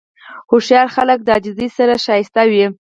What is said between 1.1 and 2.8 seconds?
د عاجزۍ سره ښایسته وي.